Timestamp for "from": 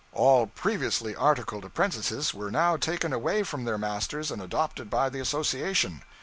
3.43-3.65